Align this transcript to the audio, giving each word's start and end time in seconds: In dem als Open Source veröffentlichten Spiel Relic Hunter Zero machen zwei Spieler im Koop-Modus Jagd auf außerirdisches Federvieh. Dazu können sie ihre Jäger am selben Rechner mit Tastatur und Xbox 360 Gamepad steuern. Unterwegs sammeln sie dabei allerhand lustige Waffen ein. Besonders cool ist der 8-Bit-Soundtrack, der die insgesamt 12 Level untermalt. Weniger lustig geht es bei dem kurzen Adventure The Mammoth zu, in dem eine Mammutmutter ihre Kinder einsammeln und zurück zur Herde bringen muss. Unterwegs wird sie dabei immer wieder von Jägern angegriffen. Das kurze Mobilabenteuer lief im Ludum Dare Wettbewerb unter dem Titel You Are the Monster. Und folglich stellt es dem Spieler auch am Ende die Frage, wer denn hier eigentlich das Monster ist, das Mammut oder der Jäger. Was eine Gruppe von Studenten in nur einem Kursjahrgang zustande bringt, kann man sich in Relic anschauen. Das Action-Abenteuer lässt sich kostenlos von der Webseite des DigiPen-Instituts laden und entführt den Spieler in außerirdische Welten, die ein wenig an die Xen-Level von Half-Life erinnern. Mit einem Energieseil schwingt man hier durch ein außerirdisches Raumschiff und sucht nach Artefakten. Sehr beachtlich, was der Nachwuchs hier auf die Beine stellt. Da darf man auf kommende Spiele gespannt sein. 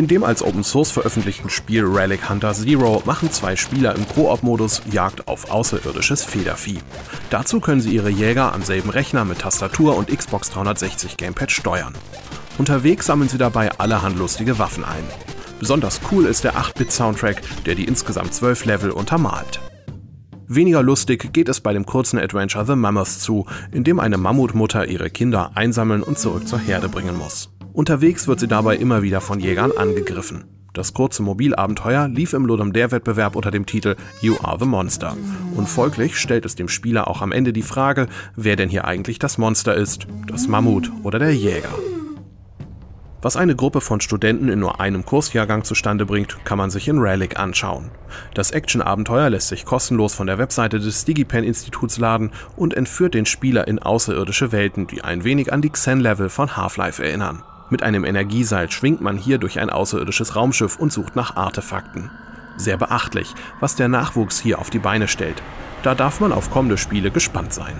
In 0.00 0.08
dem 0.08 0.24
als 0.24 0.42
Open 0.42 0.64
Source 0.64 0.92
veröffentlichten 0.92 1.50
Spiel 1.50 1.84
Relic 1.84 2.30
Hunter 2.30 2.54
Zero 2.54 3.02
machen 3.04 3.30
zwei 3.30 3.54
Spieler 3.54 3.94
im 3.94 4.08
Koop-Modus 4.08 4.80
Jagd 4.90 5.28
auf 5.28 5.50
außerirdisches 5.50 6.24
Federvieh. 6.24 6.78
Dazu 7.28 7.60
können 7.60 7.82
sie 7.82 7.94
ihre 7.94 8.08
Jäger 8.08 8.54
am 8.54 8.62
selben 8.62 8.88
Rechner 8.88 9.26
mit 9.26 9.40
Tastatur 9.40 9.98
und 9.98 10.08
Xbox 10.08 10.48
360 10.52 11.18
Gamepad 11.18 11.52
steuern. 11.52 11.92
Unterwegs 12.56 13.04
sammeln 13.04 13.28
sie 13.28 13.36
dabei 13.36 13.72
allerhand 13.78 14.18
lustige 14.18 14.58
Waffen 14.58 14.86
ein. 14.86 15.04
Besonders 15.58 16.00
cool 16.10 16.24
ist 16.24 16.44
der 16.44 16.54
8-Bit-Soundtrack, 16.54 17.42
der 17.66 17.74
die 17.74 17.84
insgesamt 17.84 18.32
12 18.32 18.64
Level 18.64 18.90
untermalt. 18.92 19.60
Weniger 20.48 20.82
lustig 20.82 21.30
geht 21.34 21.50
es 21.50 21.60
bei 21.60 21.74
dem 21.74 21.84
kurzen 21.84 22.18
Adventure 22.18 22.64
The 22.64 22.74
Mammoth 22.74 23.20
zu, 23.20 23.44
in 23.70 23.84
dem 23.84 24.00
eine 24.00 24.16
Mammutmutter 24.16 24.86
ihre 24.86 25.10
Kinder 25.10 25.50
einsammeln 25.56 26.02
und 26.02 26.18
zurück 26.18 26.48
zur 26.48 26.58
Herde 26.58 26.88
bringen 26.88 27.18
muss. 27.18 27.50
Unterwegs 27.72 28.26
wird 28.26 28.40
sie 28.40 28.48
dabei 28.48 28.76
immer 28.76 29.02
wieder 29.02 29.20
von 29.20 29.40
Jägern 29.40 29.72
angegriffen. 29.76 30.44
Das 30.72 30.94
kurze 30.94 31.22
Mobilabenteuer 31.22 32.08
lief 32.08 32.32
im 32.32 32.46
Ludum 32.46 32.72
Dare 32.72 32.92
Wettbewerb 32.92 33.34
unter 33.34 33.50
dem 33.50 33.66
Titel 33.66 33.96
You 34.20 34.36
Are 34.42 34.56
the 34.58 34.66
Monster. 34.66 35.16
Und 35.56 35.68
folglich 35.68 36.16
stellt 36.16 36.44
es 36.44 36.54
dem 36.54 36.68
Spieler 36.68 37.08
auch 37.08 37.22
am 37.22 37.32
Ende 37.32 37.52
die 37.52 37.62
Frage, 37.62 38.06
wer 38.36 38.54
denn 38.56 38.68
hier 38.68 38.84
eigentlich 38.84 39.18
das 39.18 39.36
Monster 39.38 39.74
ist, 39.74 40.06
das 40.28 40.46
Mammut 40.46 40.90
oder 41.02 41.18
der 41.18 41.34
Jäger. 41.34 41.74
Was 43.22 43.36
eine 43.36 43.54
Gruppe 43.54 43.82
von 43.82 44.00
Studenten 44.00 44.48
in 44.48 44.60
nur 44.60 44.80
einem 44.80 45.04
Kursjahrgang 45.04 45.62
zustande 45.64 46.06
bringt, 46.06 46.42
kann 46.44 46.56
man 46.56 46.70
sich 46.70 46.88
in 46.88 46.98
Relic 46.98 47.38
anschauen. 47.38 47.90
Das 48.32 48.50
Action-Abenteuer 48.50 49.28
lässt 49.28 49.48
sich 49.48 49.66
kostenlos 49.66 50.14
von 50.14 50.26
der 50.26 50.38
Webseite 50.38 50.78
des 50.78 51.04
DigiPen-Instituts 51.04 51.98
laden 51.98 52.30
und 52.56 52.74
entführt 52.74 53.12
den 53.12 53.26
Spieler 53.26 53.68
in 53.68 53.78
außerirdische 53.78 54.52
Welten, 54.52 54.86
die 54.86 55.02
ein 55.02 55.24
wenig 55.24 55.52
an 55.52 55.60
die 55.60 55.70
Xen-Level 55.70 56.30
von 56.30 56.56
Half-Life 56.56 57.04
erinnern. 57.04 57.42
Mit 57.70 57.84
einem 57.84 58.04
Energieseil 58.04 58.70
schwingt 58.70 59.00
man 59.00 59.16
hier 59.16 59.38
durch 59.38 59.60
ein 59.60 59.70
außerirdisches 59.70 60.34
Raumschiff 60.34 60.76
und 60.76 60.92
sucht 60.92 61.14
nach 61.14 61.36
Artefakten. 61.36 62.10
Sehr 62.56 62.76
beachtlich, 62.76 63.32
was 63.60 63.76
der 63.76 63.88
Nachwuchs 63.88 64.40
hier 64.40 64.58
auf 64.58 64.70
die 64.70 64.80
Beine 64.80 65.06
stellt. 65.06 65.40
Da 65.82 65.94
darf 65.94 66.20
man 66.20 66.32
auf 66.32 66.50
kommende 66.50 66.76
Spiele 66.76 67.10
gespannt 67.10 67.54
sein. 67.54 67.76